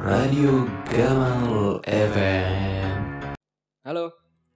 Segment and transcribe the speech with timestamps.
[0.00, 2.48] Radio Gamal FM.
[3.84, 4.08] Halo,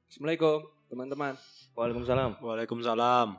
[0.09, 1.37] Assalamualaikum teman-teman.
[1.77, 2.41] Waalaikumsalam.
[2.41, 3.37] Waalaikumsalam.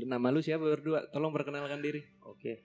[0.00, 1.04] Lu nama lu siapa berdua?
[1.12, 2.00] Tolong perkenalkan diri.
[2.24, 2.64] Oke.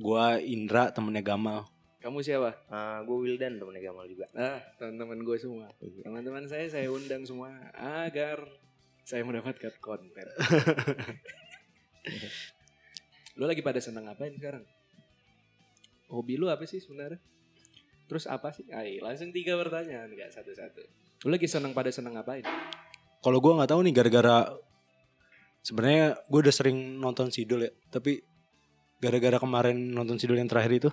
[0.00, 1.68] Gua Indra temennya Gamal.
[2.00, 2.56] Kamu siapa?
[2.72, 4.24] Ah, gue Wildan temennya Gamal juga.
[4.32, 5.68] Ah, teman-teman gue semua.
[5.76, 8.40] Teman-teman saya saya undang semua agar
[9.04, 10.24] saya mendapatkan konten.
[13.36, 14.64] lu lagi pada seneng ngapain sekarang?
[16.06, 17.18] Hobi lu apa sih sebenarnya?
[18.06, 18.66] Terus apa sih?
[18.70, 20.82] Ay, langsung tiga pertanyaan, enggak satu-satu.
[21.26, 22.46] Lu lagi seneng pada seneng ngapain?
[23.22, 24.36] Kalau gua nggak tahu nih gara-gara
[25.66, 28.22] sebenarnya gue udah sering nonton Sidul ya, tapi
[29.02, 30.90] gara-gara kemarin nonton Sidul yang terakhir itu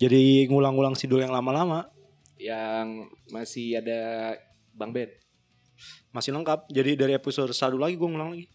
[0.00, 1.86] jadi ngulang-ngulang Sidul yang lama-lama
[2.40, 4.32] Yang masih ada
[4.72, 5.12] Bang Ben.
[6.10, 6.72] masih lengkap.
[6.72, 8.48] Jadi dari episode satu lagi gue ngulang lagi.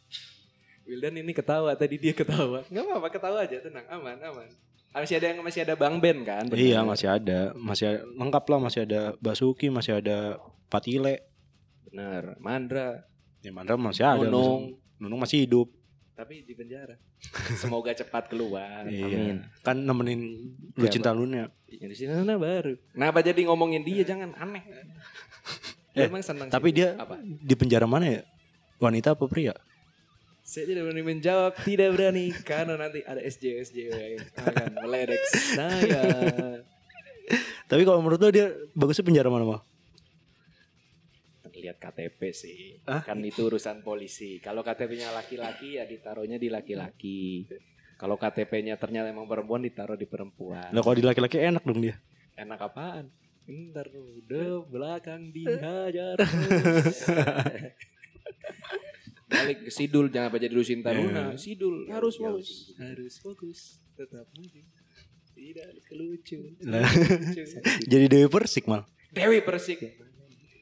[0.90, 2.66] Wildan ini ketawa tadi dia ketawa.
[2.70, 4.50] Nggak apa-apa ketawa aja tenang aman aman.
[4.96, 6.48] Masih ada yang masih ada Bang Ben kan?
[6.48, 6.56] bener.
[6.58, 11.20] Iya masih ada, masih ada- lengkap lah masih ada Basuki, masih ada Patile,
[11.86, 12.40] Bener.
[12.40, 13.04] Mandra,
[13.40, 14.24] ya Mandra masih ada.
[14.24, 15.68] Nunung, Nunung masih hidup.
[16.12, 16.96] tapi di penjara.
[17.60, 18.88] Semoga cepat keluar.
[18.88, 19.52] Iya.
[19.60, 20.94] Kan nemenin lu Siapa?
[20.94, 21.52] cinta lunya.
[21.68, 22.72] Yang di sini sana baru.
[22.90, 24.64] Kenapa jadi ngomongin dia jangan aneh.
[25.92, 26.76] Dia Eh, emang senang Tapi sih.
[26.78, 27.20] dia apa?
[27.20, 28.24] di penjara mana ya?
[28.78, 29.52] Wanita apa pria?
[30.46, 35.24] Saya tidak berani menjawab, tidak berani karena nanti ada SJ SJ yang akan meledek
[35.58, 36.06] saya.
[37.66, 39.62] Tapi kalau menurut lo dia bagusnya penjara mana mah?
[41.66, 42.78] lihat KTP sih.
[42.86, 43.02] Hah?
[43.02, 44.38] Kan itu urusan polisi.
[44.38, 47.50] Kalau KTP-nya laki-laki ya ditaruhnya di laki-laki.
[47.98, 50.70] Kalau KTP-nya ternyata emang perempuan ditaruh di perempuan.
[50.70, 51.98] Nah kalau di laki-laki enak dong dia.
[52.38, 53.10] Enak apaan?
[53.50, 56.22] Ntar udah belakang dihajar.
[59.36, 61.36] Balik ke Sidul jangan apa jadi Lusin Taruna.
[61.36, 61.38] Iya.
[61.38, 62.50] Sidul harus fokus.
[62.76, 63.60] Harus fokus.
[63.94, 64.62] Tetap maju.
[65.36, 66.40] Tidak kelucu.
[66.64, 66.88] Lah,
[67.92, 68.88] Jadi Dewi Persik mal.
[69.12, 69.84] Dewi Persik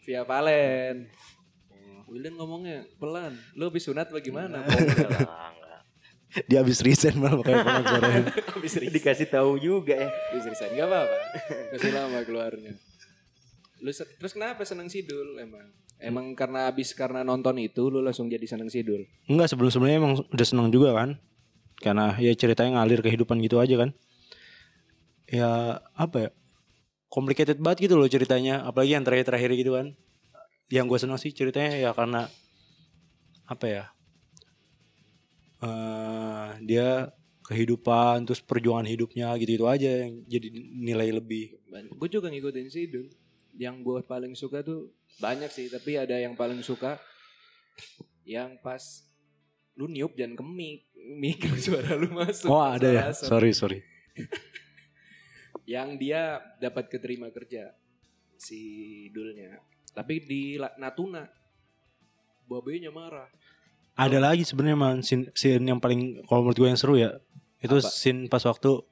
[0.02, 1.08] via Valen.
[2.10, 3.38] Wildan ngomongnya pelan.
[3.54, 4.66] Lu habis sunat bagaimana?
[6.50, 8.24] Dia habis resign mal makanya pelan suaranya.
[8.58, 8.94] habis resign.
[8.94, 10.10] Dikasih tahu juga ya.
[10.10, 10.72] Habis resign.
[10.74, 11.18] Gak apa-apa.
[11.74, 12.74] Masih lama keluarnya.
[13.82, 15.70] Lu terus kenapa seneng Sidul emang?
[16.04, 19.08] Emang karena habis karena nonton itu lu langsung jadi seneng Sidul.
[19.32, 21.16] Enggak sebelum sebelumnya emang udah senang juga kan.
[21.80, 23.90] Karena ya ceritanya ngalir kehidupan gitu aja kan.
[25.32, 26.30] Ya apa ya?
[27.08, 28.68] Complicated banget gitu loh ceritanya.
[28.68, 29.96] Apalagi yang terakhir-terakhir gitu kan.
[30.68, 32.28] Yang gue senang sih ceritanya ya karena
[33.48, 33.84] apa ya?
[35.64, 37.08] eh dia
[37.48, 41.56] kehidupan terus perjuangan hidupnya gitu-gitu aja yang jadi nilai lebih.
[41.96, 43.08] Gue juga ngikutin Sidul.
[43.56, 46.98] Yang gue paling suka tuh banyak sih, tapi ada yang paling suka
[48.24, 48.82] yang pas
[49.74, 52.48] lu niup jangan ke mic, mic suara lu masuk.
[52.50, 53.28] Oh ada ya, asap.
[53.28, 53.80] sorry sorry.
[55.64, 57.72] Yang dia dapat keterima kerja
[58.36, 58.60] si
[59.16, 59.64] Dulnya.
[59.96, 61.24] Tapi di Natuna
[62.52, 63.32] babenya marah.
[63.96, 67.16] Ada lagi sebenarnya man scene, scene yang paling kalau menurut gue yang seru ya
[67.64, 67.88] itu Apa?
[67.88, 68.84] scene pas waktu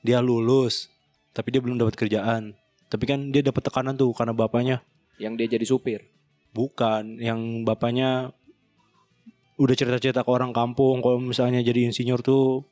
[0.00, 0.88] dia lulus
[1.36, 2.56] tapi dia belum dapat kerjaan
[2.88, 4.80] tapi kan dia dapat tekanan tuh karena bapaknya
[5.16, 6.00] Yang dia jadi supir.
[6.56, 8.32] bukan yang bapaknya
[9.60, 12.64] udah cerita-cerita ke orang kampung kalau misalnya jadi insinyur tuh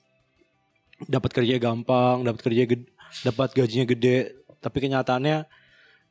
[1.04, 2.88] dapat kerja gampang dapat kerja ged-
[3.28, 4.40] dapat gajinya gede.
[4.64, 5.44] Tapi kenyataannya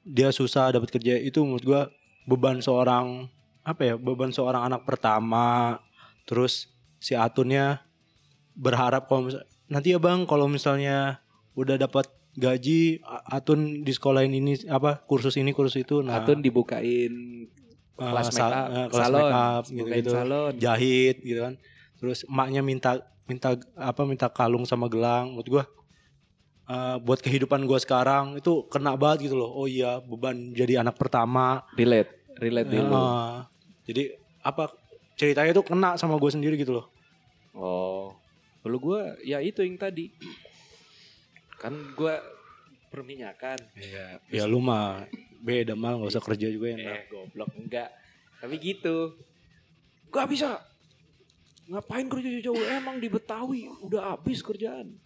[0.06, 1.18] dia susah dapat kerja.
[1.18, 1.82] Itu menurut gua
[2.30, 3.26] beban seorang
[3.66, 5.82] apa ya beban seorang anak pertama.
[6.30, 6.70] Terus
[7.02, 7.82] si Atunnya
[8.54, 9.34] berharap kalau
[9.66, 11.26] nanti ya bang kalau misalnya
[11.58, 12.98] udah dapat gaji
[13.30, 16.02] Atun di sekolahin ini apa kursus ini kursus itu.
[16.02, 17.14] Nah Atun dibukain
[17.94, 20.12] eh, kelas sal- make up, eh, kelas salon, make up Dibukain gitu-gitu.
[20.12, 20.52] salon.
[20.58, 21.54] jahit gitu kan.
[22.02, 22.92] Terus emaknya minta
[23.24, 25.34] minta apa minta kalung sama gelang.
[25.34, 25.64] Menurut gua
[26.66, 29.54] eh, buat kehidupan gua sekarang itu kena banget gitu loh.
[29.54, 31.62] Oh iya beban jadi anak pertama.
[31.74, 32.12] Relate,
[32.42, 32.98] relate di lu.
[32.98, 33.38] Eh,
[33.86, 34.04] jadi
[34.42, 34.74] apa
[35.14, 36.90] ceritanya tuh kena sama gue sendiri gitu loh.
[37.54, 38.18] Oh,
[38.60, 40.10] kalau gue ya itu yang tadi.
[41.64, 42.16] Kan gue
[42.92, 43.56] perminyakan.
[43.80, 44.20] Iya.
[44.28, 45.08] Ya lu mah
[45.40, 46.78] beda mal nggak usah kerja juga ya.
[47.00, 47.88] Eh, goblok enggak.
[48.44, 49.16] Tapi gitu.
[50.12, 50.60] Gak bisa.
[51.72, 55.00] Ngapain kerja jauh emang di Betawi udah habis kerjaan.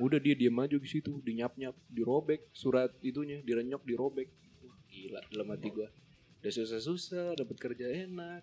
[0.00, 4.32] Udah dia diam aja di situ, dinyap-nyap, dirobek surat itunya, direnyok, dirobek.
[4.88, 5.92] Gila dalam hati gua.
[6.40, 8.40] Udah susah-susah, dapat kerja enak,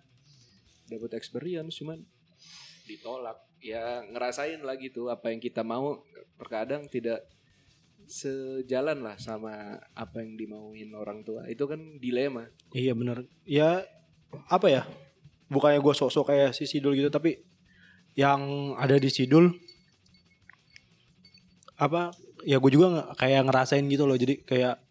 [0.86, 2.06] dapat experience cuman
[2.86, 3.42] ditolak.
[3.58, 6.06] Ya ngerasain lah gitu apa yang kita mau
[6.38, 7.26] terkadang tidak
[8.10, 11.46] sejalan lah sama apa yang dimauin orang tua.
[11.46, 12.50] Itu kan dilema.
[12.74, 13.30] Iya bener.
[13.46, 13.86] Ya
[14.50, 14.82] apa ya?
[15.46, 17.38] Bukannya gue sok-sok kayak si Sidul gitu tapi
[18.18, 19.54] yang ada di Sidul
[21.78, 22.10] apa
[22.42, 24.18] ya gue juga kayak ngerasain gitu loh.
[24.18, 24.82] Jadi kayak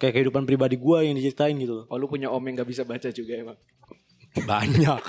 [0.00, 1.86] kayak kehidupan pribadi gue yang diceritain gitu loh.
[1.92, 3.60] Oh lu punya om yang gak bisa baca juga emang.
[4.32, 5.02] Banyak.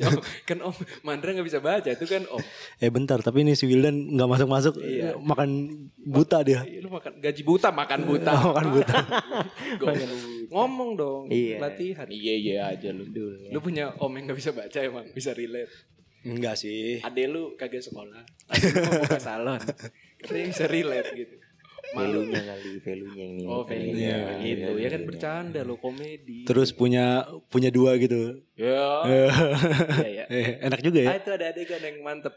[0.00, 0.70] Oh, kan om
[1.02, 2.38] Mandra gak bisa baca itu kan om.
[2.78, 5.18] eh bentar, tapi ini si Wildan nggak masuk-masuk Iya.
[5.18, 5.50] makan
[5.98, 6.62] buta dia.
[6.62, 8.30] Iya, lu makan gaji buta makan buta.
[8.54, 8.96] makan buta.
[10.48, 11.22] Ngomong dong.
[11.26, 11.58] Iya.
[11.58, 12.06] Latihan.
[12.06, 13.10] Iya iya aja lu.
[13.50, 15.74] Lu punya om yang gak bisa baca emang bisa relate.
[16.20, 17.00] Enggak sih.
[17.00, 18.22] Ade lu kagak sekolah.
[18.52, 19.60] Ade lu mau buka salon.
[20.20, 21.34] Katanya bisa relate gitu.
[21.90, 23.44] Value-nya kali, value-nya ini.
[23.44, 24.70] Oh, value Iya, gitu.
[24.72, 25.08] iya, ya kan iya.
[25.08, 26.44] bercanda lo komedi.
[26.44, 28.40] Terus punya punya dua gitu.
[28.54, 29.02] ya.
[30.06, 30.24] Iya ya.
[30.28, 31.08] eh, enak juga ya.
[31.10, 32.34] Ah, itu ada adegan yang mantep.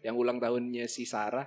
[0.00, 1.46] Yang ulang tahunnya si Sarah.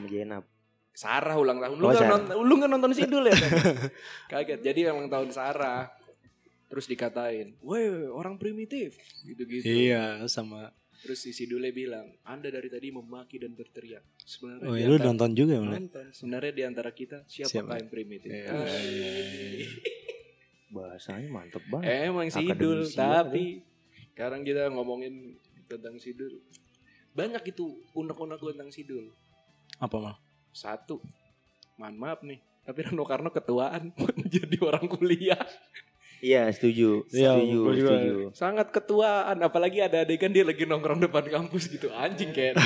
[0.00, 0.46] Jenab.
[0.90, 1.76] Sarah ulang tahun.
[1.76, 2.12] Lu Oh, kan Sarah.
[2.16, 3.34] nonton, lu kan nonton Sidul ya?
[3.34, 3.50] kan?
[4.32, 4.60] Kaget.
[4.62, 5.90] Jadi ulang tahun Sarah.
[6.66, 9.62] Terus dikatain, "Woi, orang primitif." Gitu-gitu.
[9.62, 10.74] Iya, sama.
[11.06, 15.38] Terus si Sidule bilang, "Anda dari tadi memaki dan berteriak." Sebenarnya Oh, ya, lu nonton
[15.38, 15.62] juga ya?
[15.62, 16.10] Nonton.
[16.10, 17.78] Sebenarnya di antara kita siapa Siapa?
[17.78, 18.26] yang primitif?
[18.26, 18.50] Iya.
[18.50, 18.66] Ah.
[20.74, 22.10] Bahasanya mantep banget.
[22.10, 23.44] Emang Sidul, Akademisi tapi
[24.10, 25.38] sekarang kita ngomongin
[25.70, 26.42] tentang Sidul.
[27.14, 29.06] Banyak itu unek-unek tentang Sidul.
[29.78, 30.18] Apa mal?
[30.50, 30.98] Satu,
[31.78, 33.94] mohon maaf nih, tapi Rano Karno ketuaan
[34.34, 35.38] jadi orang kuliah.
[36.24, 37.04] Iya, setuju.
[37.12, 38.14] Iya, setuju, setuju.
[38.32, 41.92] Sangat ketuaan, apalagi ada adegan dia lagi nongkrong depan kampus gitu.
[41.92, 42.56] Anjing kayak.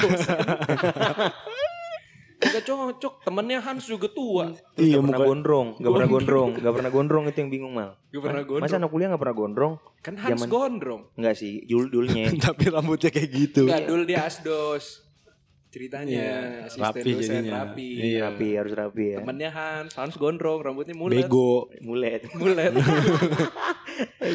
[2.41, 4.49] Gak cocok, temennya Hans juga tua.
[4.81, 8.01] Iya, Gak pernah gondrong, gak pernah gondrong, gak pernah gondrong itu yang bingung mal.
[8.09, 8.65] Gak pernah gondrong.
[8.65, 9.73] Masa anak kuliah gak pernah gondrong?
[10.01, 11.03] Kan Hans Zaman- gondrong.
[11.21, 12.33] Enggak sih, jul dulnya.
[12.49, 13.69] Tapi rambutnya kayak gitu.
[13.69, 15.10] Enggak, dulu dia asdos.
[15.71, 16.37] Ceritanya, Iya,
[16.67, 17.53] asisten rapi dosen jadinya.
[17.63, 17.89] rapi.
[17.95, 18.21] Iya.
[18.27, 19.19] rapi, harus rapi ya.
[19.23, 21.23] Temennya Hans, Hans gondrong, rambutnya mulet.
[21.23, 21.71] Bego.
[21.79, 22.27] Mulet.
[22.43, 22.75] Mulet.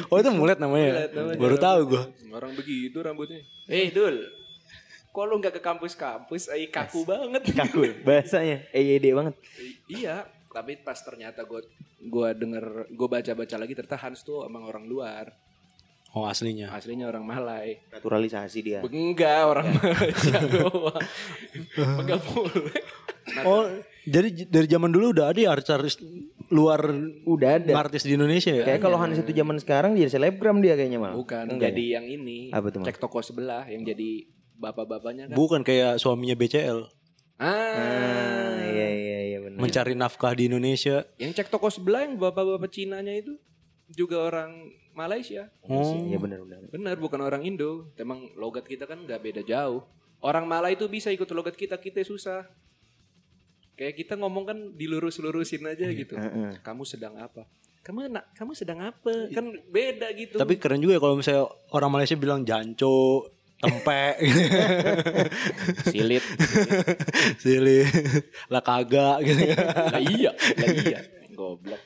[0.07, 0.91] Oh itu mulet namanya.
[0.95, 1.39] Mulet namanya.
[1.39, 2.03] Baru tahu gua.
[2.31, 3.43] Orang begitu rambutnya.
[3.67, 4.15] Eh, Dul.
[5.09, 6.51] Kok lu gak ke kampus-kampus?
[6.51, 7.43] Eh, kaku banget.
[7.59, 8.67] Kaku bahasanya.
[8.71, 9.35] EYD banget.
[9.87, 11.63] iya, tapi pas ternyata gue
[12.05, 15.31] gua denger gue baca-baca lagi ternyata Hans tuh emang orang luar.
[16.15, 16.71] Oh aslinya.
[16.71, 17.83] Aslinya orang Malai.
[17.91, 18.79] Naturalisasi dia.
[18.81, 21.03] Enggak, orang Malaysia doang.
[21.75, 22.81] Enggak boleh.
[23.43, 23.67] Oh
[24.05, 25.97] jadi dari zaman dulu udah ada ya artis-artis
[26.47, 26.77] luar
[27.25, 27.73] Udah ada.
[27.75, 28.63] artis di Indonesia ya?
[28.63, 31.13] Kayak kalau Hans itu zaman sekarang dia selebgram dia kayaknya mal.
[31.13, 32.47] bukan Enggak jadi yang ini.
[32.49, 32.87] Apa tuh, Mas?
[32.87, 34.23] Cek toko sebelah yang jadi
[34.55, 35.35] bapak-bapaknya kan.
[35.35, 36.87] Bukan kayak suaminya BCL
[37.35, 39.59] Ah, Ah, iya iya iya benar.
[39.59, 41.03] mencari nafkah di Indonesia.
[41.17, 43.35] yang cek toko sebelah yang bapak-bapak Cinanya itu
[43.91, 45.51] juga orang Malaysia.
[45.67, 46.07] Oh.
[46.07, 46.61] Iya benar benar.
[46.71, 47.91] Benar, bukan orang Indo.
[47.99, 49.85] Emang logat kita kan nggak beda jauh.
[50.23, 52.47] Orang Malay itu bisa ikut logat kita, kita susah.
[53.75, 56.15] Kayak kita ngomong kan dilurus-lurusin aja gitu.
[56.15, 56.63] Heeh.
[56.63, 57.45] Kamu sedang apa?
[57.85, 59.29] Kamu nak, kamu sedang apa?
[59.29, 60.41] Kan beda gitu.
[60.41, 63.29] Tapi keren juga ya kalau misalnya orang Malaysia bilang janco,
[63.61, 64.17] tempe,
[65.93, 66.25] silit.
[67.43, 67.85] sili,
[68.49, 69.43] lah kagak gitu.
[69.53, 70.99] lah iya, lah iya.
[71.37, 71.81] Goblok.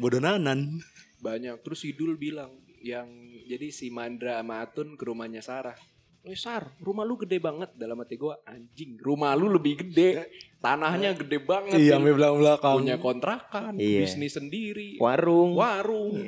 [0.00, 0.82] Bodonanan.
[1.20, 1.60] Banyak.
[1.60, 2.50] Terus Sidul bilang
[2.80, 3.06] yang
[3.44, 5.76] jadi si Mandra sama Atun ke rumahnya Sarah.
[6.20, 9.00] Eh Sar, rumah lu gede banget dalam hati gua anjing.
[9.00, 10.28] Rumah lu lebih gede,
[10.60, 11.80] tanahnya gede banget.
[11.80, 12.74] Iya, sampai belakang-belakang.
[12.76, 14.04] punya kontrakan, Iya.
[14.04, 15.56] bisnis sendiri, Warung.
[15.56, 16.20] warung.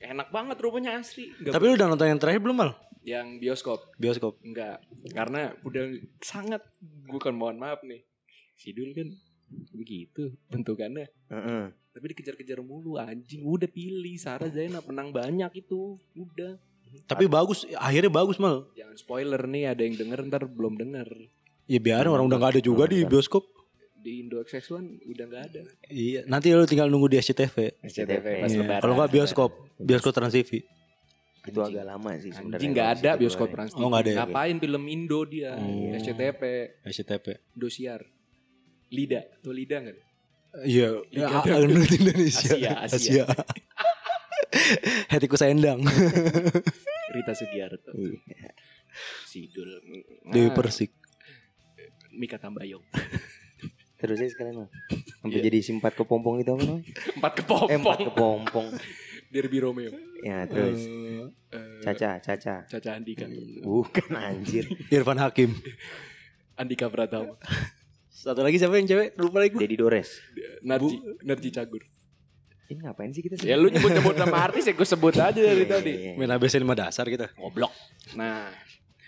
[0.00, 1.28] Enak banget rumahnya asli.
[1.34, 2.72] Nggak Tapi lu udah nonton yang terakhir belum mal?
[3.04, 4.40] yang bioskop Bioskop.
[4.40, 4.80] enggak
[5.12, 5.92] karena udah
[6.24, 6.64] sangat
[7.04, 8.00] bukan mohon maaf nih.
[8.56, 9.12] Sidul kan
[9.70, 11.12] begitu bentukannya.
[11.28, 11.64] Heeh.
[11.94, 13.46] Tapi dikejar-kejar mulu anjing.
[13.46, 15.94] Udah pilih Sarah Zainab menang banyak itu.
[16.18, 16.58] Udah.
[17.06, 18.66] Tapi bagus, akhirnya bagus mal.
[18.74, 21.06] Jangan spoiler nih ada yang denger ntar belum denger.
[21.70, 23.46] Ya biarin orang udah gak ada juga di bioskop.
[24.04, 25.60] Di Indo XX1 udah nggak ada.
[25.88, 27.80] Iya, nanti lu tinggal nunggu di SCTV.
[27.88, 28.76] SCTV Iya.
[28.76, 30.60] Kalau nggak bioskop, bioskop Trans TV.
[31.48, 32.60] Itu agak lama sih sebenarnya.
[32.60, 34.16] Anjing nggak ada bioskop Trans Oh, nggak ada ya?
[34.28, 35.56] Ngapain film Indo dia?
[35.56, 35.96] Oh.
[35.96, 36.40] SCTV,
[36.84, 37.26] SCTV.
[37.56, 38.04] Indosiar,
[38.92, 39.96] Lida, tuh Lida nggak?
[40.62, 41.58] Iya, Liga ya.
[41.58, 42.54] Dangdut Indonesia.
[42.54, 43.24] Asia, Asia.
[45.08, 45.82] Hetiku Sendang.
[47.14, 48.50] Rita Sugiarto, Iya.
[49.24, 49.70] Sidul,
[50.24, 50.94] Dewi Ah, Persik.
[52.12, 52.82] Mika Tambayong,
[53.98, 54.68] Terus aja sekalian mal.
[55.16, 55.46] Sampai Iya.
[55.46, 56.82] jadi simpat kepompong itu apa namanya?
[57.16, 57.32] empat
[57.66, 58.66] Eh empat kepompong, kepompong.
[59.26, 60.78] Derby Romeo, Ya terus.
[61.50, 62.62] Eh, Caca, Caca.
[62.64, 63.26] Caca Andika,
[63.60, 64.70] Bukan anjir.
[64.88, 65.50] Irfan Hakim.
[66.54, 67.34] Andika Pratama,
[68.14, 69.18] Satu lagi siapa yang cewek?
[69.18, 69.60] Lupa lagi gue.
[69.60, 70.22] Dedi Dores.
[70.62, 71.82] Narji, Narji Cagur.
[72.64, 73.36] Ini ngapain sih kita?
[73.42, 75.92] Ya lu nyebut-nyebut nama artis ya gue sebut aja dari Iya, tadi.
[75.92, 76.16] iya, iya.
[76.16, 77.28] Main ABC 5 dasar kita.
[77.36, 77.74] Goblok.
[78.14, 78.54] Nah,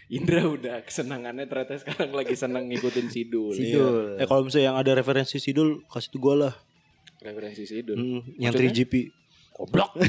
[0.07, 3.55] Indra udah kesenangannya ternyata sekarang lagi seneng ngikutin Sidul.
[3.57, 4.21] Sidul.
[4.21, 6.55] Eh kalau misalnya yang ada referensi Sidul, kasih tuh gue lah.
[7.23, 7.97] Referensi Sidul.
[7.97, 8.75] Hmm, yang Maksudnya?
[8.77, 8.95] 3GP.
[9.57, 9.91] Goblok.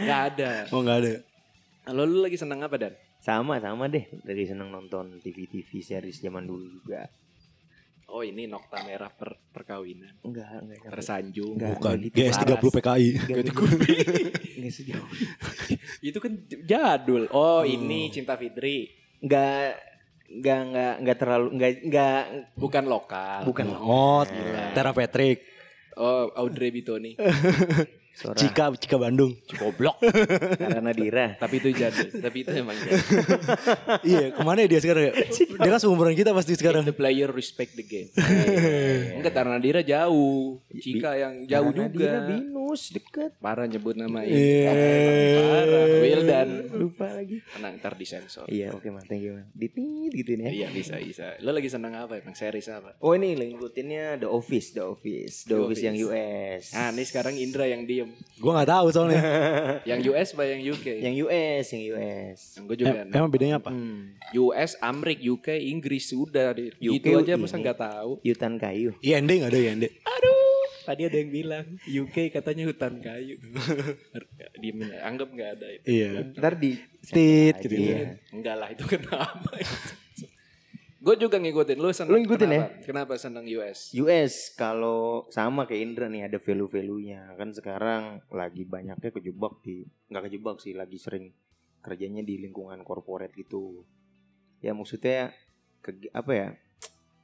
[0.00, 0.50] Gak ada.
[0.72, 1.10] Oh nggak ada.
[1.92, 2.94] Lo lu lagi seneng apa Dan?
[3.20, 4.08] Sama sama deh.
[4.20, 7.04] Dari seneng nonton TV-TV series zaman dulu juga.
[8.10, 10.10] Oh ini nokta merah per, perkawinan.
[10.26, 10.78] Enggak, enggak.
[10.82, 10.90] enggak.
[10.90, 11.54] Tersanjung.
[11.54, 11.70] Enggak.
[11.78, 11.96] Bukan.
[12.02, 13.08] gitu, GS 30 PKI.
[13.22, 13.44] Enggak
[14.58, 15.08] Enggak sejauh.
[16.10, 16.32] Itu kan
[16.66, 17.30] jadul.
[17.30, 17.70] Oh Hmm.
[17.70, 18.90] ini Cinta Fitri.
[19.22, 19.78] Enggak
[20.30, 22.20] enggak enggak enggak terlalu enggak enggak
[22.56, 23.38] Bukan lokal.
[23.44, 24.64] bukan Oh, Gila.
[24.74, 25.38] Tera Patrick.
[25.94, 27.14] Oh Audrey Bitoni.
[28.20, 29.32] suara Cika, Cika Bandung.
[29.50, 29.96] Goblok.
[30.54, 31.26] karena Dira.
[31.34, 32.08] Tapi itu jadul.
[32.12, 33.00] Tapi itu emang jadul.
[34.10, 35.12] iya, ke mana ya dia sekarang ya?
[35.32, 36.84] Dia kan seumuran kita pasti sekarang.
[36.84, 38.12] The player respect the game.
[39.16, 40.60] Enggak karena Dira jauh.
[40.70, 41.96] Cika yang jauh Karena juga.
[41.96, 43.30] Dira binus deket.
[43.38, 44.28] Parah nyebut nama Iya.
[44.28, 44.68] ini.
[45.40, 45.86] Parah.
[46.00, 46.48] Wildan.
[46.72, 47.40] Lupa lagi.
[47.46, 48.44] Tenang ntar disensor.
[48.46, 49.46] Iya, oke man, thank you man.
[49.52, 50.50] Ditit gitu ya.
[50.50, 51.38] Iya bisa bisa.
[51.40, 52.96] Lo lagi seneng apa emang series apa?
[52.98, 56.10] Oh ini ngikutinnya The Office, The Office, The, The Office, yang Office.
[56.10, 56.64] US.
[56.72, 58.09] Ah ini sekarang Indra yang diem.
[58.40, 59.20] Gue gak tahu soalnya.
[59.90, 60.86] Yang US apa yang UK?
[61.04, 62.40] yang US, yang US.
[62.56, 63.00] Yang gue juga.
[63.04, 63.70] Em- emang bedanya apa?
[63.70, 64.16] Hmm.
[64.32, 66.56] US, Amrik, UK, Inggris sudah.
[66.80, 68.16] UK Gitu aja masa nggak tahu.
[68.24, 68.96] Yutan kayu.
[69.04, 69.84] IND gak ada IND?
[70.80, 73.36] Tadi ada yang bilang UK katanya hutan kayu.
[74.60, 74.70] Aja,
[75.06, 75.86] anggap nggak ada itu.
[75.86, 76.10] Iya.
[76.34, 77.78] Ntar di Tit gitu.
[77.78, 78.18] Iya.
[78.32, 79.54] Enggak lah itu kenapa?
[81.00, 82.12] gue juga ngikutin lu seneng.
[82.12, 82.62] Lu ngikutin ya?
[82.68, 82.84] kenapa?
[82.84, 83.96] Kenapa seneng US?
[83.96, 90.28] US kalau sama kayak Indra nih ada value-value-nya kan sekarang lagi banyaknya kejebak di nggak
[90.28, 91.32] kejebak sih lagi sering
[91.80, 93.80] kerjanya di lingkungan corporate gitu
[94.60, 95.32] ya maksudnya
[95.80, 96.48] ke, apa ya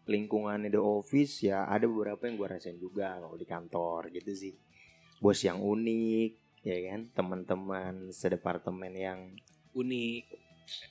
[0.09, 4.55] lingkungan the office ya ada beberapa yang gua rasain juga kalau di kantor gitu sih
[5.21, 9.21] bos yang unik ya kan teman-teman sedepartemen yang
[9.77, 10.36] Unik,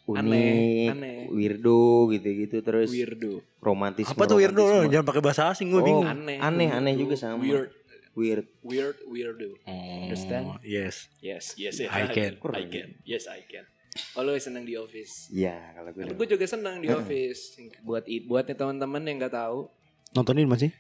[0.06, 1.20] unik Aneh, aneh.
[1.28, 4.88] weirdo gitu-gitu terus weirdo, romantis Apa tuh weirdo?
[4.88, 6.08] Jangan pakai bahasa asing gue Oh, bingung.
[6.08, 7.72] aneh, aneh aneh juga sama Weird,
[8.16, 9.60] weird weird, weirdo.
[9.68, 10.46] Understand?
[10.48, 11.12] Oh, Yes.
[11.20, 11.90] Yes, yes, yes.
[11.90, 12.40] I can.
[12.56, 12.96] I can.
[13.04, 13.68] Yes, I can.
[14.14, 15.28] Oh, lu seneng di office.
[15.30, 17.56] Iya kalau gue gue juga seneng di office.
[17.82, 19.68] Buat buat nih teman-teman yang nggak tahu
[20.12, 20.72] Nontonin masih?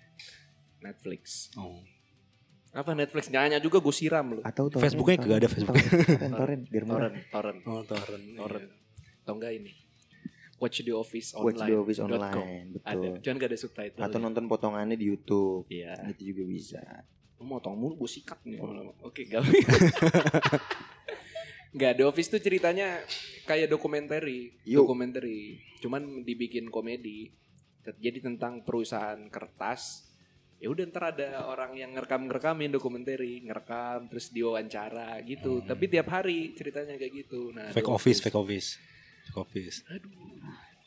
[0.79, 1.51] Netflix.
[1.55, 1.83] Oh.
[2.71, 3.27] Apa Netflix?
[3.27, 4.43] Nyanya juga gue siram loh.
[4.43, 5.75] atau Facebooknya kagak ada Facebook.
[5.79, 6.99] torrent, torrent, biar murah.
[7.07, 8.25] Torrent, torrent, Oh, torrent.
[8.35, 8.67] torrent.
[9.25, 9.73] Atau enggak ini?
[10.55, 11.67] Watch the Office Watch online.
[11.67, 14.01] the office online Ada, betul cuman gak ada subtitle.
[14.01, 15.99] atau nonton potongannya di YouTube Iya.
[16.07, 16.81] itu juga bisa
[17.35, 18.63] Lu motong mulu gue sikat nih.
[19.03, 19.43] Oke, gak.
[21.75, 23.03] Gak, The Office tuh ceritanya
[23.43, 24.87] kayak dokumentari, Yuk.
[24.87, 25.59] dokumentari.
[25.83, 27.35] Cuman dibikin komedi.
[27.83, 30.07] Jadi tentang perusahaan kertas.
[30.55, 35.59] Ya udah ntar ada orang yang ngerekam-ngerekamin dokumentari, ngerekam terus diwawancara gitu.
[35.61, 37.51] Tapi tiap hari ceritanya kayak gitu.
[37.51, 38.79] Nah, Fake The office, fake office.
[39.37, 39.83] Office.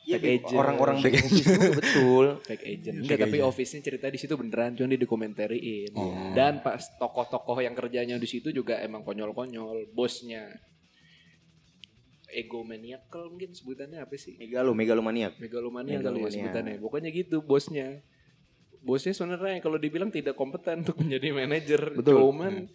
[0.09, 0.41] Iya, Beb.
[0.41, 0.57] agent.
[0.57, 2.97] orang-orang office juga betul fake agent.
[3.05, 3.51] Enggak, tapi agent.
[3.53, 5.93] office-nya cerita di situ beneran, cuma didokumentariin.
[5.93, 6.33] Oh.
[6.33, 10.49] Dan pas tokoh-tokoh yang kerjanya di situ juga emang konyol-konyol, bosnya
[12.29, 14.37] egomaniacal mungkin sebutannya apa sih?
[14.37, 16.33] megalo megalomaniak Megalomania kali ya Megalomania.
[16.37, 16.77] sebutannya.
[16.81, 18.05] Pokoknya gitu bosnya.
[18.81, 22.21] Bosnya sebenarnya kalau dibilang tidak kompeten untuk menjadi manajer, Betul.
[22.21, 22.69] cuman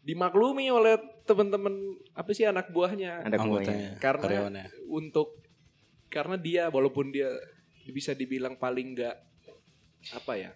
[0.00, 1.74] dimaklumi oleh teman-teman
[2.20, 3.96] apa sih anak buahnya ada Anggotanya.
[3.96, 4.64] semuanya karena karyawannya.
[4.92, 5.40] untuk
[6.12, 7.32] karena dia walaupun dia
[7.88, 9.16] bisa dibilang paling nggak
[10.12, 10.50] apa ya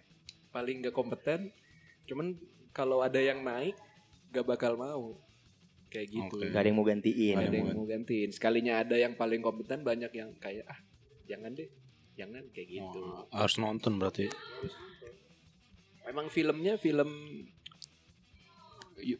[0.53, 1.49] paling nggak kompeten
[2.05, 2.37] cuman
[2.69, 3.73] kalau ada yang naik
[4.29, 5.15] gak bakal mau
[5.87, 6.51] kayak gitu Oke.
[6.51, 9.79] gak ada yang mau gantiin Nggak ada yang mau gantiin sekalinya ada yang paling kompeten
[9.81, 10.79] banyak yang kayak ah
[11.25, 11.65] jangan deh
[12.13, 14.27] jangan kayak gitu Oh, harus nonton berarti.
[16.05, 17.09] Memang filmnya film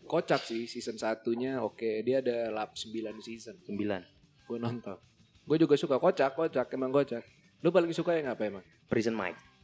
[0.07, 1.59] kocak sih season satunya.
[1.61, 3.59] Oke dia ada lap 9 season.
[3.63, 4.01] Sembilan.
[4.47, 4.97] Gue nonton.
[5.45, 7.21] Gue juga suka kocak kocak emang kocak.
[7.61, 8.65] Lu paling suka yang apa emang?
[8.87, 9.55] Prison Mike.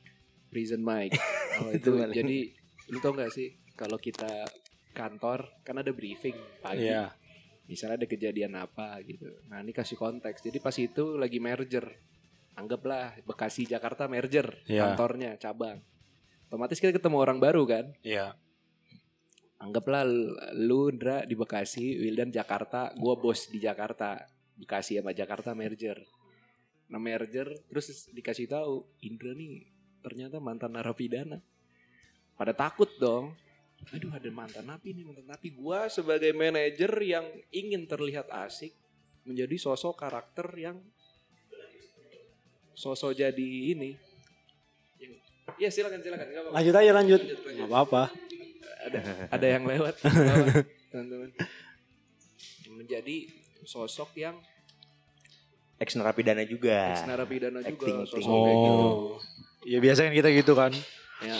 [0.51, 1.15] Prison mic
[1.63, 2.51] oh, Itu jadi
[2.91, 4.27] lu tau gak sih kalau kita
[4.91, 6.91] kantor kan ada briefing pagi.
[6.91, 7.15] Iya.
[7.71, 9.31] misalnya ada kejadian apa gitu.
[9.47, 10.43] Nah ini kasih konteks.
[10.43, 11.87] Jadi pas itu lagi merger.
[12.59, 14.91] Anggaplah Bekasi Jakarta merger Iya.
[14.91, 15.79] kantornya cabang.
[16.51, 17.95] Otomatis kita ketemu orang baru kan?
[18.03, 18.35] Iya.
[19.61, 20.01] Anggaplah
[20.57, 24.25] lu Indra di Bekasi, Wildan Jakarta, gua bos di Jakarta.
[24.57, 25.97] Bekasi sama Jakarta merger.
[26.91, 29.65] Nah merger terus dikasih tahu Indra nih
[30.01, 31.39] ternyata mantan narapidana.
[32.35, 33.37] Pada takut dong.
[33.89, 35.53] Aduh ada mantan napi nih mantan napi.
[35.53, 38.73] Gua sebagai manajer yang ingin terlihat asik
[39.25, 40.77] menjadi sosok karakter yang
[42.77, 43.97] sosok jadi ini.
[45.57, 46.53] Ya silakan silakan.
[46.53, 47.21] Lanjut aja lanjut.
[47.21, 48.03] Lanjut, lanjut Gak apa-apa.
[48.81, 49.95] Ada ada yang lewat
[50.91, 51.29] teman-teman
[52.71, 53.29] menjadi
[53.63, 54.35] sosok yang
[55.77, 58.43] ex narapidana juga ex narapidana juga acting, sosok acting.
[58.43, 59.17] kayak gitu Oh.
[59.61, 60.73] Ya biasa kan kita gitu kan.
[61.21, 61.37] ya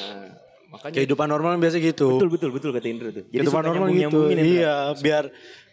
[0.69, 2.15] makanya Kehidupan normal biasa gitu.
[2.15, 4.19] betul betul betul kata Indra tuh jadi Kehidupan normal gitu.
[4.29, 4.45] Indra.
[4.45, 5.23] Iya, biar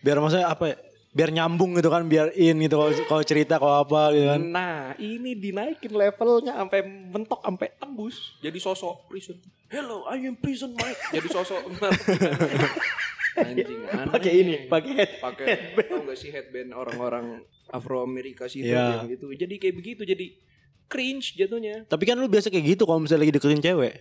[0.01, 0.77] biar maksudnya apa ya?
[1.19, 4.95] Biar nyambung gitu kan biar in gitu kalau kalau cerita kalau apa gitu kan Nah,
[5.03, 8.39] ini dinaikin levelnya sampai mentok sampai tembus.
[8.39, 9.35] Jadi sosok prison.
[9.67, 11.03] Hello, I am prison Mike.
[11.11, 11.59] Jadi sosok
[13.39, 14.13] anjing aneh.
[14.15, 15.11] Pakai ini, pakai head.
[15.19, 15.47] pakai
[15.91, 19.35] tau gak sih headband orang-orang Afro Amerika sih yang gitu.
[19.35, 20.27] Jadi kayak begitu jadi
[20.89, 21.85] cringe jatuhnya.
[21.85, 23.93] tapi kan lu biasa kayak gitu kalau misalnya lagi deketin cewek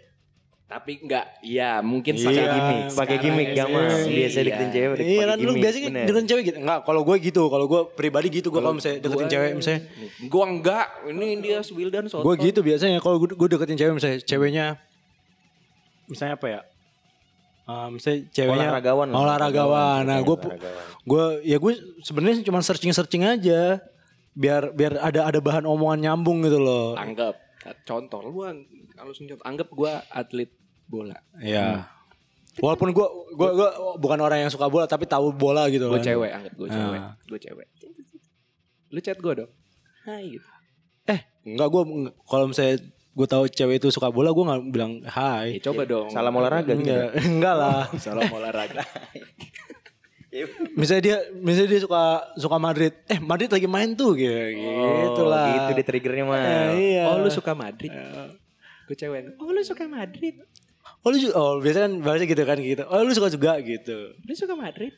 [0.68, 3.88] Tapi enggak, ya mungkin Iya, Pakai sekarang- gimmick, pakai gimmick gamal.
[3.88, 4.28] iya.
[4.28, 4.98] Biasa deketin cewek.
[5.00, 6.06] iya kan lu biasanya bener.
[6.06, 9.28] deketin cewek gitu nggak kalau gue gitu kalau gue pribadi gitu gue kalau misalnya deketin
[9.30, 9.82] cewek misalnya
[10.28, 12.22] Gua enggak, ini dia Wildan soto.
[12.22, 14.66] gue gitu biasanya kalau gue gue deketin cewek misalnya ceweknya
[16.06, 16.62] misalnya apa ya
[17.66, 19.18] Ah, misalnya ceweknya Olahragawan lah.
[19.18, 20.36] olahragawan nah gue
[21.06, 23.84] gue ya gue sebenarnya cuma searching searching aja
[24.34, 27.36] biar biar ada ada bahan omongan nyambung gitu loh Anggap
[27.84, 28.64] contoh lu ang-
[28.98, 30.50] kalau contoh anggap gua atlet
[30.86, 31.16] bola.
[31.38, 31.86] ya
[32.58, 36.08] walaupun gue gue gue bukan orang yang suka bola tapi tahu bola gitu Gue kan.
[36.08, 37.00] cewek, anggap gue cewek.
[37.00, 37.13] Ah.
[37.22, 37.68] Gue cewek.
[38.88, 39.51] Lu chat gue dong.
[40.01, 40.48] Hai gitu.
[41.06, 41.82] eh enggak gue
[42.24, 46.10] kalau misalnya gue tahu cewek itu suka bola gue nggak bilang Ya hai coba dong.
[46.10, 46.82] Salam olahraga gitu.
[46.82, 48.82] enggak enggak lah Salam olahraga.
[50.74, 52.01] misalnya dia misalnya dia suka
[52.36, 56.38] suka Madrid eh Madrid lagi main tuh gitu gitu Oh, lah Gitu deh triggernya mah.
[56.38, 57.89] Eh, iya Oh lu suka Madrid?
[58.88, 59.36] Gue cewek.
[59.38, 60.39] Oh lu suka Madrid?
[61.03, 64.15] oh lu juga oh biasanya kan bahasa gitu kan gitu oh lu suka juga gitu
[64.17, 64.96] Lu suka Madrid?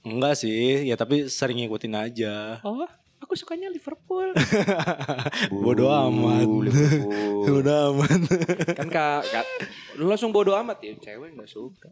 [0.00, 2.84] enggak sih ya tapi sering ngikutin aja Oh
[3.20, 4.32] aku sukanya Liverpool.
[5.64, 7.40] bodoh amat Liverpool.
[7.56, 8.20] bodoh amat
[8.76, 9.46] kan kak, kak,
[9.96, 11.88] lu langsung bodo amat ya cewek nggak suka.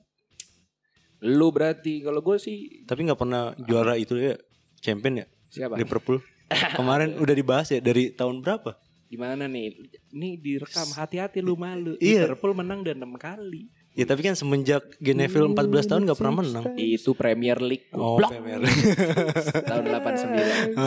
[1.21, 4.37] Lu berarti kalau gue sih tapi nggak pernah juara itu ya
[4.79, 5.75] champion ya siapa?
[5.75, 6.21] Liverpool
[6.79, 8.77] kemarin udah dibahas ya dari tahun berapa
[9.09, 9.73] Gimana nih?
[10.13, 11.97] Nih direkam hati-hati lu malu.
[11.97, 12.29] Iya.
[12.29, 13.69] Liverpool menang udah enam kali.
[13.99, 17.91] ya tapi kan semenjak Geneville 14 tahun nggak pernah menang Itu Premier League.
[17.91, 18.31] oh Blok.
[18.31, 18.63] Premier
[19.71, 20.79] tahun 89.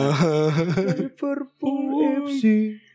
[0.96, 1.84] Liverpool
[2.24, 2.42] FC,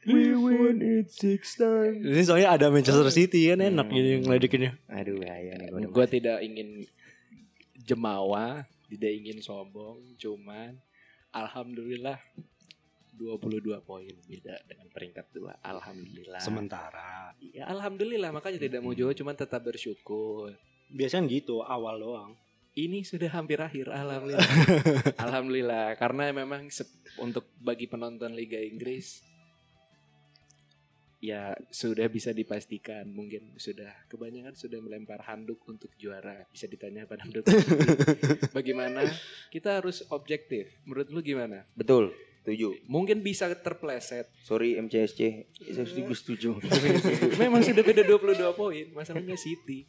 [0.09, 2.01] we win it six times.
[2.01, 4.73] Ini soalnya ada Manchester City kan enak ini ngeledekinnya.
[4.89, 5.69] Aduh bahaya nih.
[5.69, 6.89] gua gue tidak ingin
[7.77, 10.81] jemawa, tidak ingin sombong, cuman
[11.29, 12.17] alhamdulillah
[13.17, 15.57] 22 poin beda dengan peringkat dua.
[15.65, 16.39] Alhamdulillah.
[16.39, 17.33] Sementara.
[17.41, 20.53] Ya, alhamdulillah makanya tidak mau jauh cuman tetap bersyukur.
[20.93, 22.31] Biasanya gitu awal doang.
[22.77, 24.49] Ini sudah hampir akhir alhamdulillah.
[25.25, 26.69] alhamdulillah karena memang
[27.17, 29.25] untuk bagi penonton Liga Inggris
[31.17, 37.25] ya sudah bisa dipastikan mungkin sudah kebanyakan sudah melempar handuk untuk juara bisa ditanya pada
[37.25, 37.41] handuk
[38.57, 39.01] bagaimana
[39.49, 42.13] kita harus objektif menurut lu gimana Betul,
[42.47, 42.71] setuju.
[42.87, 46.49] mungkin bisa terpleset Sorry MCSC, saya setuju setuju.
[47.43, 49.83] memang sudah beda 22 poin masalahnya City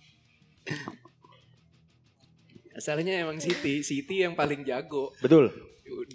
[2.79, 5.11] Masalahnya emang City, City yang paling jago.
[5.18, 5.51] Betul.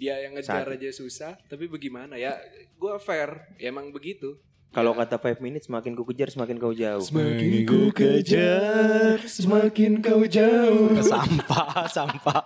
[0.00, 2.40] Dia yang ngejar Saat- aja susah, tapi bagaimana ya?
[2.80, 4.40] Gua fair, ya emang begitu.
[4.72, 7.04] Kalau kata 5 minutes semakin ku kejar semakin kau jauh.
[7.04, 10.96] Semakin ku kejar, semakin kau jauh.
[11.04, 12.42] sampah, sampah.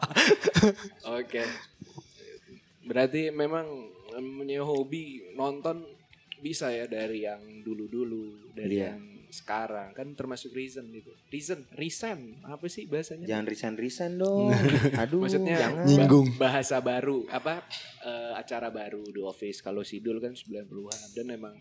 [1.15, 1.47] Oke.
[2.89, 3.67] Berarti memang
[4.09, 5.85] punya hobi nonton
[6.39, 8.95] bisa ya dari yang dulu-dulu, dari Iya.
[8.95, 11.13] yang sekarang kan termasuk reason gitu.
[11.29, 13.29] Reason, reason apa sih bahasanya?
[13.29, 14.49] Jangan resign-resign dong.
[15.05, 15.85] Aduh, Maksudnya jangan.
[15.85, 16.27] Nyinggung.
[16.41, 17.61] bahasa baru apa
[18.01, 21.61] eh, acara baru The Office kalau Sidul kan 90-an dan memang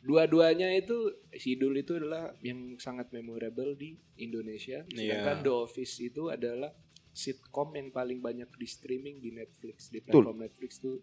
[0.00, 0.94] dua-duanya itu
[1.32, 5.44] Sidul itu adalah yang sangat memorable di Indonesia sedangkan Iya.
[5.44, 6.70] The Office itu adalah
[7.14, 10.26] sitcom yang paling banyak di streaming di Netflix di Betul.
[10.26, 10.98] platform Netflix tuh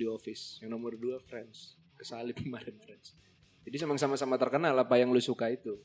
[0.00, 3.12] The Office yang nomor dua Friends kesalip kemarin Friends
[3.62, 5.76] jadi emang sama-sama terkenal apa yang lu suka itu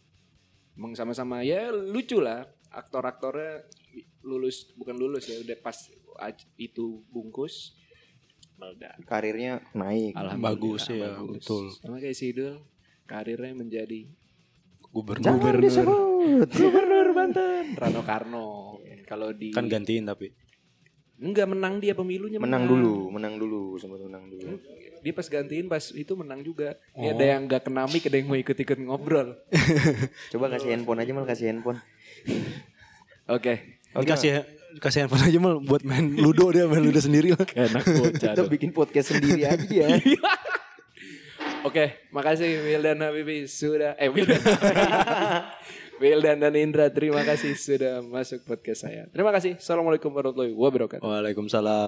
[0.80, 3.68] emang sama-sama ya lucu lah aktor-aktornya
[4.24, 5.76] lulus bukan lulus ya udah pas
[6.58, 7.76] itu bungkus
[8.58, 10.18] meledak Karirnya naik.
[10.18, 11.70] Alhamdulillah Bagus ya, betul.
[11.78, 12.66] sama kayak Sidul
[13.06, 14.10] karirnya menjadi
[14.90, 15.24] Gubernur.
[15.24, 16.50] Jangan disebut.
[16.58, 18.48] gubernur Banten Rano Karno
[19.08, 20.30] kalau di Kan gantiin tapi.
[21.18, 24.60] enggak menang dia pemilunya Menang dulu, menang dulu, sempat menang dulu.
[25.00, 27.16] dia pas gantiin pas itu menang juga Ya, Oh.
[27.16, 29.34] ada yang nggak kena mic ada yang mau ikut-ikut ngobrol
[30.32, 31.80] Coba kasih handphone aja mal kasih handphone.
[33.28, 33.54] oke
[33.94, 34.32] Ini kasih
[34.78, 37.46] kasih handphone aja mal buat main ludo dia main ludo sendiri lah.
[37.48, 39.98] enak bocah Kita bikin podcast sendiri aja ya.
[41.60, 44.38] Oke, makasih Wildan Habibi sudah eh Wildan
[45.98, 49.10] Wildan dan Indra terima kasih sudah masuk podcast saya.
[49.10, 49.58] Terima kasih.
[49.58, 51.02] Assalamualaikum warahmatullahi wabarakatuh.
[51.02, 51.86] Waalaikumsalam.